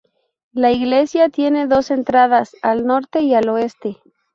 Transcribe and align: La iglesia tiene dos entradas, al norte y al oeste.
La 0.51 0.71
iglesia 0.71 1.29
tiene 1.29 1.67
dos 1.67 1.91
entradas, 1.91 2.55
al 2.63 2.87
norte 2.87 3.21
y 3.21 3.35
al 3.35 3.49
oeste. 3.49 3.97